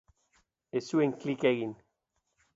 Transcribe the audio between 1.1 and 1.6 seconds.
klik